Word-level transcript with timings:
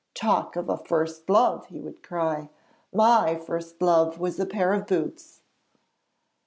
"Talk 0.15 0.55
of 0.55 0.67
a 0.67 0.77
first 0.79 1.29
love!" 1.29 1.67
he 1.67 1.79
would 1.79 2.01
cry; 2.01 2.49
"my 2.91 3.35
first 3.35 3.79
love 3.83 4.19
was 4.19 4.39
a 4.39 4.47
pair 4.47 4.73
of 4.73 4.87
boots."' 4.87 5.41